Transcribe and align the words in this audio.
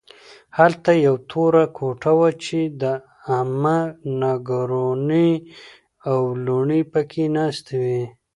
هلته 0.57 0.91
یوه 1.05 1.19
توره 1.31 1.65
کوټه 1.77 2.11
وه 2.17 2.29
چې 2.43 2.59
د 2.81 2.83
عمه 3.33 3.79
نګورانې 4.21 5.31
او 6.11 6.19
لوڼې 6.45 6.81
پکې 6.93 7.23
ناستې 7.35 7.75
وې 7.83 8.03